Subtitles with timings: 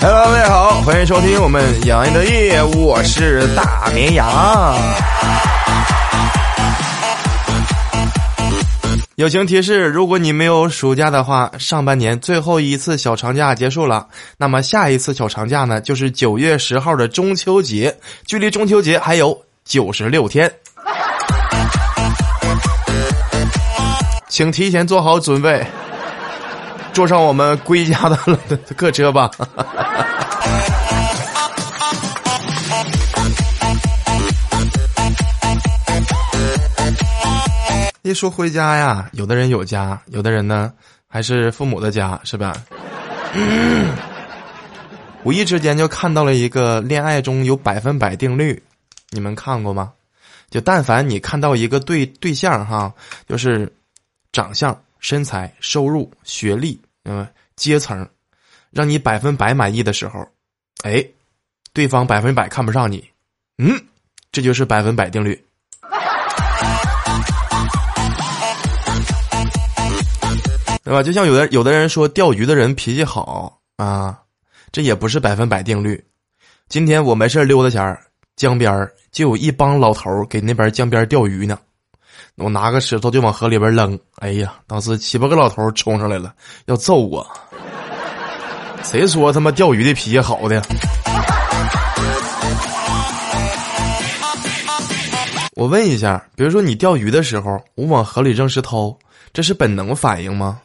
[0.00, 4.76] Hello，大家好，欢迎收听我们洋洋的夜，我是大绵羊。
[9.16, 14.06] 友情提示：如果你没有暑假的话，上半年最后一次小长假结束了，
[14.36, 20.52] 那么下一次小长假呢，就是九月十号的中秋节，距离中秋节还有九十六天，
[24.28, 25.66] 请提前做好准备，
[26.92, 28.18] 坐上我们归家的
[28.76, 29.30] 客车吧。
[38.02, 40.72] 一说回家呀，有的人有家，有的人呢
[41.08, 42.54] 还是父母的家，是吧？
[45.24, 48.62] 无意之间就看到了一个恋爱中有百分百定律，
[49.10, 49.92] 你们看过吗？
[50.50, 52.94] 就但凡你看到一个对对象哈，
[53.28, 53.70] 就是
[54.30, 57.26] 长相、身材、收入、学历、嗯
[57.56, 58.08] 阶层，
[58.70, 60.24] 让你百分百满意的时候，
[60.82, 61.04] 哎，
[61.72, 63.04] 对方百分百看不上你，
[63.58, 63.80] 嗯，
[64.30, 65.40] 这就是百分百定律。
[70.84, 71.02] 对吧？
[71.02, 74.16] 就像有的有的人说钓鱼的人脾气好啊，
[74.70, 76.02] 这也不是百分百定律。
[76.68, 78.00] 今天我没事溜达前儿，
[78.36, 81.58] 江边儿就有一帮老头给那边江边钓鱼呢。
[82.36, 86.32] 我拿个石头就往河里边扔，哎呀，当时七八个老头冲上来了，
[86.66, 87.26] 要揍我。
[88.90, 90.62] 谁说他妈钓鱼的脾气好的？
[95.54, 98.96] 我问一下，比如说你钓鱼的时候，我往河里扔石头，
[99.32, 100.60] 这是本能反应吗？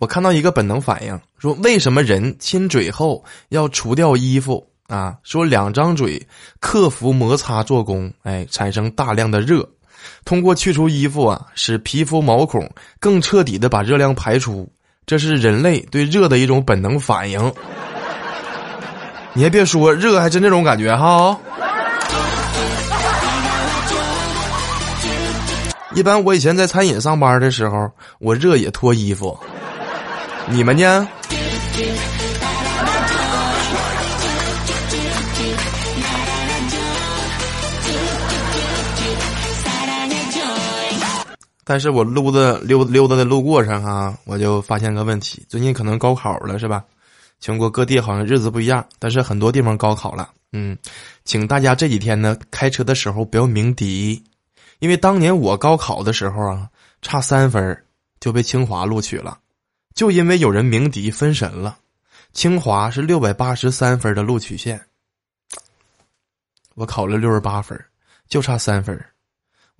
[0.00, 5.14] 我看到一个本能反应，说为什么人亲嘴后要除掉衣服啊？
[5.22, 6.20] 说两张嘴
[6.58, 9.66] 克服摩擦做功，哎，产生大量的热，
[10.24, 14.70] 通过去除衣服啊，使皮肤毛孔更彻底的把热量排出，
[15.06, 17.52] 这是人类对热的一种本能反应。
[19.34, 21.38] 你还别说，热还真这种感觉哈。
[25.94, 29.38] 一般我以前在餐饮上班的时候，我热也脱衣服。
[30.46, 31.08] 你们呢？
[41.70, 46.84] 但是我溜达溜溜达的路过上啊，我就发现个问题：最近可能高考了，是吧？
[47.38, 50.32] 全国各地好像日子不一样，但是很多地方高考了。
[50.50, 50.76] 嗯，
[51.24, 54.20] 请大家这几天呢，开车的时候不要鸣笛，
[54.80, 56.68] 因为当年我高考的时候啊，
[57.02, 57.84] 差三分
[58.18, 59.38] 就被清华录取了。
[59.94, 61.78] 就因为有人鸣笛分神了，
[62.32, 64.84] 清华是六百八十三分的录取线，
[66.74, 67.80] 我考了六十八分，
[68.28, 69.00] 就差三分，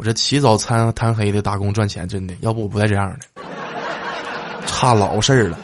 [0.00, 3.42] 我这起早贪贪黑的打工赚钱，真的，要不我不带这样的，
[4.66, 5.58] 差老事儿了。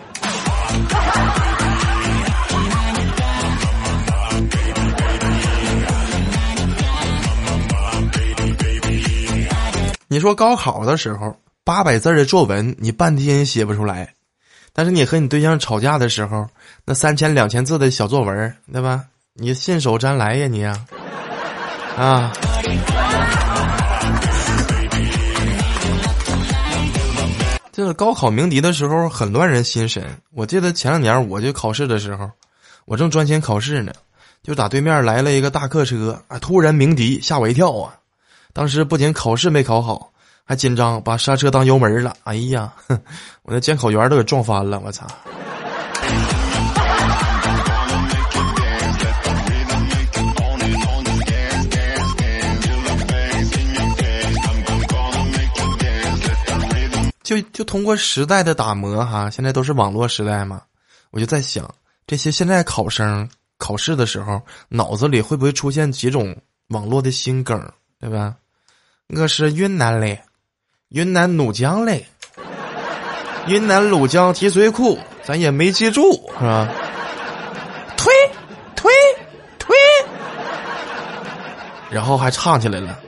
[10.06, 14.12] 你说高考的时候，八百字的作文，你半天写不出来。
[14.74, 16.46] 但是你和你对象吵架的时候，
[16.84, 19.04] 那三千两千字的小作文，对吧？
[19.32, 20.84] 你信手拈来呀，你呀，
[21.96, 22.30] 啊！
[27.76, 30.02] 就是高考鸣笛的时候很乱人心神。
[30.32, 32.30] 我记得前两年我就考试的时候，
[32.86, 33.92] 我正专心考试呢，
[34.42, 37.94] 就打对面来了一个大客车，啊，突然鸣笛，吓我一跳啊！
[38.54, 40.10] 当时不仅考试没考好。
[40.42, 42.16] 还紧张，把刹车当油门了。
[42.24, 42.72] 哎呀，
[43.42, 44.80] 我那监考员都给撞翻了。
[44.80, 45.06] 我操！
[57.26, 60.62] 就就通过时代的打磨哈，现在都是网络时代嘛。
[61.10, 61.68] 我就在想，
[62.06, 63.28] 这些现在考生
[63.58, 66.36] 考试的时候，脑子里会不会出现几种
[66.68, 67.60] 网络的新梗，
[67.98, 68.36] 对吧？
[69.08, 70.22] 我是云南嘞。
[70.90, 72.06] 云南怒江嘞，
[73.48, 76.68] 云南怒江提水库，咱也没记住是吧？
[77.96, 78.12] 推
[78.76, 78.92] 推
[79.58, 79.76] 推，
[81.90, 83.00] 然后还唱起来了。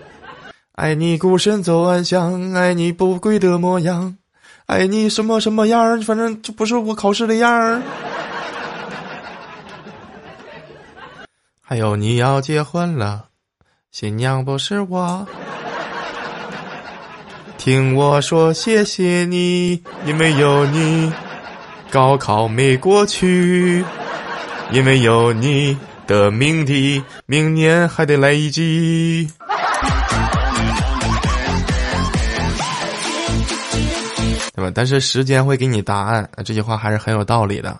[0.78, 4.16] 爱你孤身走暗巷，爱你不跪的模样，
[4.66, 7.82] 爱你什么什么样儿反正就不是我考试的样儿。
[11.60, 13.24] 还有你要结婚了，
[13.90, 15.26] 新娘不是我。
[17.56, 21.12] 听我说，谢谢你，因为有你，
[21.90, 23.84] 高考没过去；
[24.70, 25.76] 因为有你
[26.06, 29.28] 的命题，明年还得来一季。
[34.58, 34.72] 对吧？
[34.74, 37.78] 但是时间会给你答案，这句话还是很有道理的。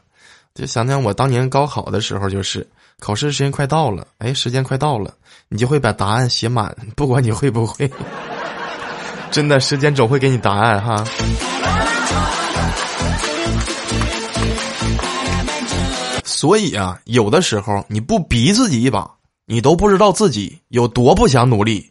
[0.55, 2.65] 就想想我当年高考的时候，就是
[3.01, 5.13] 考试时间快到了，哎，时间快到了，
[5.49, 7.91] 你就会把答案写满， 不管你会不会。
[9.33, 11.05] 真的，时间总会给你答案哈。
[16.25, 19.11] 所以啊，有的时候你不逼自己一把，
[19.47, 21.91] 你都不知道自己有多不想努力。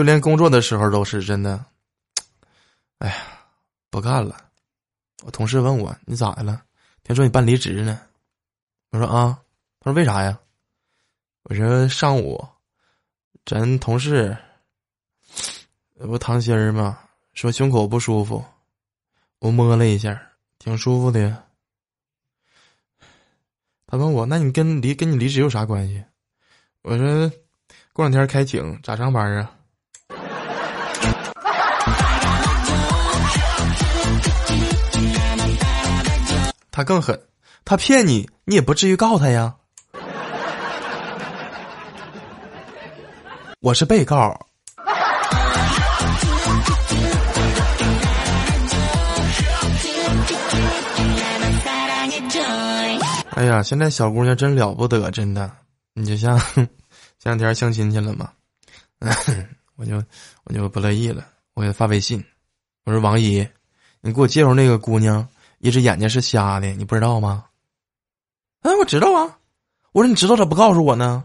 [0.00, 1.62] 就连工作的时候都是真的。
[3.00, 3.16] 哎呀，
[3.90, 4.34] 不干了。
[5.22, 6.62] 我同事问我：“你咋的了？
[7.02, 8.00] 听说你办离职呢？”
[8.92, 9.38] 我说：“啊。”
[9.78, 10.40] 他说：“为啥呀？”
[11.44, 12.42] 我说：“上午，
[13.44, 14.34] 咱同事，
[15.98, 16.98] 不唐心儿吗？
[17.34, 18.42] 说胸口不舒服，
[19.40, 20.18] 我摸了一下，
[20.58, 21.44] 挺舒服的。
[23.86, 26.02] 他问我：‘那你跟离跟你离职有啥关系？’
[26.80, 27.30] 我说
[27.92, 29.56] ：‘过两天开庭，咋上班啊？’”
[36.80, 37.20] 他更狠，
[37.62, 39.54] 他骗你，你也不至于告他呀。
[43.60, 44.46] 我是被告。
[53.32, 55.52] 哎呀，现在小姑娘真了不得，真的。
[55.92, 56.38] 你就像
[57.20, 58.30] 前两天相亲去了嘛，
[59.76, 60.02] 我就
[60.44, 62.24] 我就不乐意了，我给他发微信，
[62.86, 63.46] 我说王姨，
[64.00, 65.28] 你给我介绍那个姑娘。
[65.60, 67.44] 一只眼睛是瞎的，你不知道吗？
[68.62, 69.36] 哎，我知道啊。
[69.92, 71.24] 我说你知道咋不告诉我呢？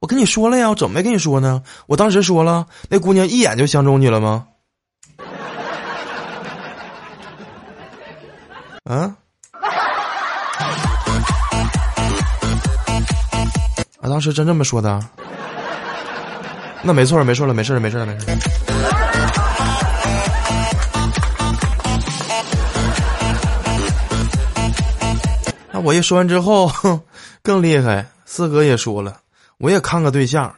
[0.00, 1.62] 我跟你说了呀，我怎么没跟你说呢？
[1.86, 4.48] 我当时说了，那姑娘一眼就相中你了吗？
[8.84, 9.16] 啊？
[14.00, 15.00] 啊，当时真这么说的？
[16.82, 18.26] 那没错，没错了，没事了，没事了，没事。
[25.84, 26.70] 我一说完之后，
[27.42, 28.06] 更厉害。
[28.24, 29.20] 四哥也说了，
[29.58, 30.54] 我也看个对象。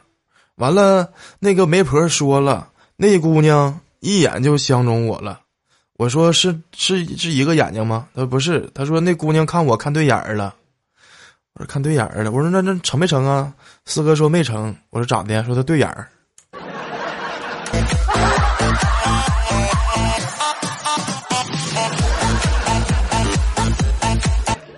[0.55, 5.39] 完了，那个媒婆说了，那姑娘一眼就相中我了。
[5.97, 8.07] 我说是是是一个眼睛吗？
[8.13, 8.69] 他说不是。
[8.73, 10.53] 他说那姑娘看我看对眼儿了。
[11.53, 12.31] 我说看对眼儿了。
[12.31, 13.53] 我说那那成没成啊？
[13.85, 14.75] 四哥说没成。
[14.89, 15.43] 我说咋的？
[15.45, 16.07] 说他对眼儿。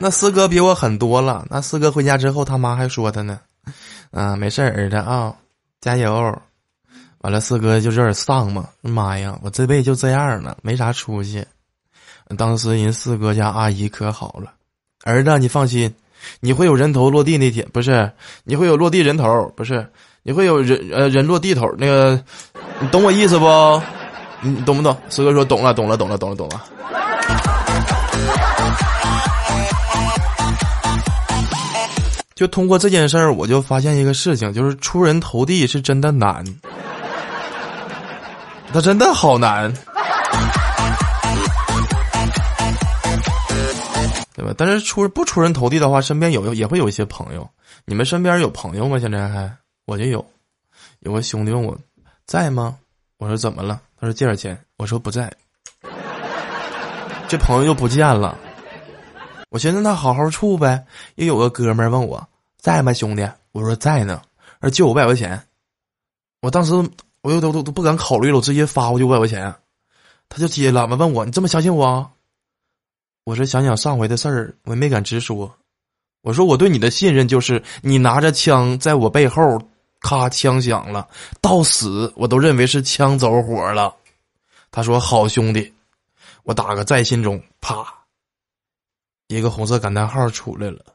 [0.04, 1.46] 那四哥比我狠多了。
[1.50, 3.40] 那四哥回家之后，他妈还说他呢，
[4.12, 5.34] 啊，没事儿子啊，
[5.80, 6.38] 加油。
[7.20, 8.68] 完了，四哥就有点丧嘛。
[8.82, 11.46] 妈呀，我这辈子就这样了，没啥出息。
[12.38, 14.52] 当时人四哥家阿姨可好了，
[15.06, 15.96] 儿子，你放心，
[16.42, 18.12] 你会有人头落地那天，不是？
[18.44, 19.90] 你会有落地人头，不是？
[20.22, 22.22] 你会有人呃人落地头那个，
[22.82, 23.82] 你懂我意思不？
[24.42, 24.98] 你懂不懂？
[25.08, 26.62] 四哥说懂了，懂了，懂了，懂了，懂了。
[32.44, 36.44] 就通过这件事儿，我就发现一个事情，就是出人头地是真的难，
[38.74, 39.74] 他真的好难，
[44.36, 44.54] 对吧？
[44.58, 47.50] 但是出不出人头地的话，身边有也会有一些朋友。
[47.86, 49.00] 你们身边有朋友吗？
[49.00, 49.50] 现在还
[49.86, 50.26] 我就有，
[51.00, 51.78] 有个兄弟问我
[52.26, 52.76] 在吗？
[53.20, 53.80] 我说怎么了？
[53.98, 54.60] 他说借点钱。
[54.76, 55.32] 我说不在，
[57.30, 58.38] 这朋友又不见了。
[59.50, 60.84] 我寻思那好好处呗。
[61.16, 62.28] 又有个哥们儿问我。
[62.64, 63.30] 在吗，兄弟？
[63.52, 64.22] 我说在呢，
[64.62, 65.46] 说借五百块钱。
[66.40, 66.74] 我当时
[67.20, 69.54] 我又都都都不敢考虑了，我直接发过去五百块钱。
[70.30, 72.10] 他就接了，问我你这么相信我？
[73.26, 75.54] 我说想想上回的事儿，我也没敢直说。
[76.22, 79.62] 我说我对你的信任就是你拿着枪在我背后，
[80.00, 81.06] 咔枪响了，
[81.42, 83.94] 到死我都认为是枪走火了。
[84.72, 85.74] 他说好兄弟，
[86.44, 87.86] 我打个在心中，啪，
[89.28, 90.86] 一个红色感叹号出来了。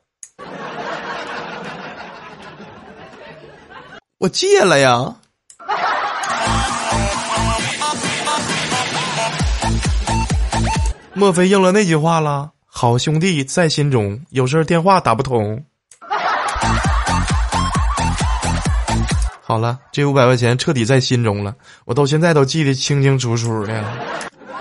[4.18, 5.14] 我戒了呀！
[11.14, 12.50] 莫非应了那句话了？
[12.66, 15.62] 好兄弟在心中，有事电话打不通。
[19.40, 23.84] 好了，这五百块钱彻底在心中了，我到现在都记得清清楚楚的。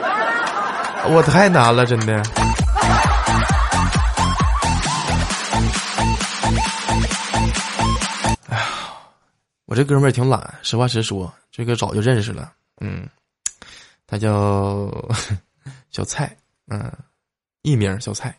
[1.09, 2.21] 我太难了，真的。
[9.67, 12.53] 我这哥们儿挺懒，实话实说，这个早就认识了。
[12.79, 13.05] 嗯，
[14.07, 14.89] 他叫
[15.91, 16.33] 小蔡，
[16.67, 16.89] 嗯，
[17.63, 18.33] 艺名小蔡。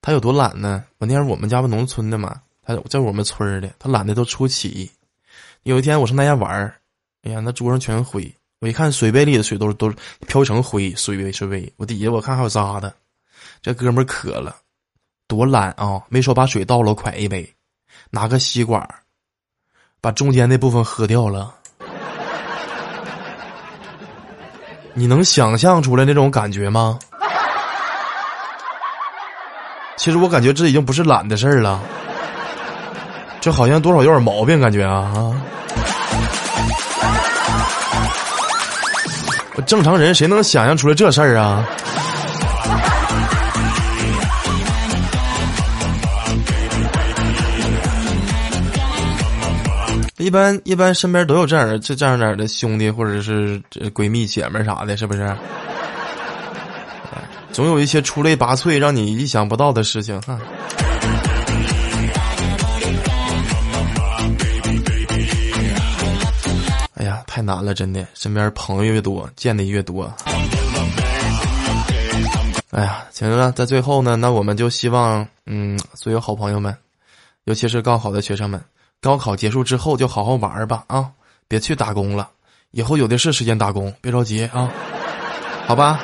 [0.00, 0.84] 他有多懒呢？
[0.98, 4.88] 我那天我们家不农村的嘛，他在我们村儿的，他懒的都出奇。
[5.64, 6.76] 有一天我上他家玩儿，
[7.22, 8.32] 哎呀，那桌上全是灰。
[8.60, 9.92] 我一看水杯里的水都都
[10.28, 11.70] 飘成灰，水杯水杯。
[11.76, 12.94] 我底下我看还有渣的，
[13.60, 14.56] 这哥们儿渴了，
[15.26, 16.00] 多懒啊！
[16.08, 17.52] 没说把水倒了，快一杯，
[18.10, 19.02] 拿个吸管儿，
[20.06, 21.50] 把中间那部分喝掉了。
[24.94, 26.96] 你能想象出来那种感觉吗？
[29.96, 31.80] 其实我感觉这已经不是懒的事儿了，
[33.40, 35.34] 这好像多少有点毛病，感觉啊啊！
[39.66, 41.68] 正常人谁能想象出来这事儿啊？
[50.26, 53.62] 一般一般身边都有这样这这样点的兄弟或者是
[53.94, 55.36] 闺蜜姐们啥的，是不是？
[57.52, 60.36] 总有一些出类拔萃、让你意想不到的事情哈。
[66.94, 70.12] 哎呀，太难了，真的，身边朋友越多，见的越多。
[72.72, 76.76] 哎呀，行了，在最后呢，那我们就希望，嗯，所有好朋友们，
[77.44, 78.60] 尤其是高考的学生们，
[79.00, 81.10] 高考结束之后就好好玩吧啊，
[81.48, 82.28] 别去打工了，
[82.70, 84.70] 以后有的是时间打工，别着急啊，
[85.66, 86.00] 好吧。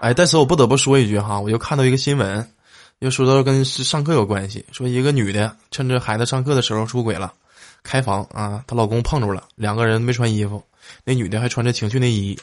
[0.00, 2.48] 哎，但是我不得不说一句哈，我又看到一个新闻，
[3.00, 7.32] 又说到跟上课有关系，说一个女的趁着孩子上课的时候出轨了，
[7.82, 10.62] 开房啊，她老公碰着了，两个人没穿衣服，
[11.04, 12.38] 那女的还穿着情趣内衣，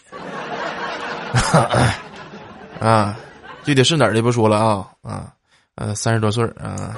[2.82, 3.18] 啊，
[3.64, 5.34] 具体是哪儿的不说了啊啊，
[5.76, 6.96] 呃，三十多岁啊，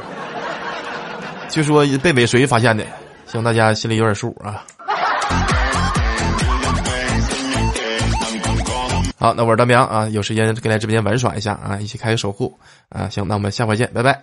[1.49, 2.83] 据说被尾随发现的，
[3.27, 4.63] 希望大家心里有点数啊。
[9.17, 12.57] 好，那我是大明啊，有时间可以来直播间玩耍一下啊，一起开个守护
[12.89, 14.21] 啊，行，那我们下回见，拜拜。